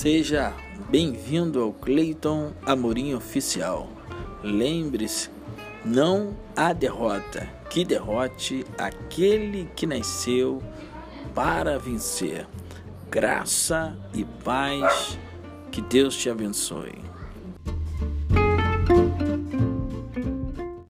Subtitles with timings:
[0.00, 0.54] Seja
[0.88, 3.88] bem-vindo ao Cleiton Amorim Oficial.
[4.44, 5.28] Lembre-se,
[5.84, 10.62] não há derrota que derrote aquele que nasceu
[11.34, 12.46] para vencer.
[13.10, 15.18] Graça e paz,
[15.72, 16.94] que Deus te abençoe.